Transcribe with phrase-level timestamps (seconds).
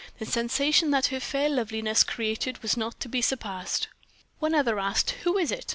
[0.17, 3.87] The sensation that her fair loveliness created was not to be surpassed.
[4.39, 4.65] One asked
[5.11, 5.67] another, "Who is it?"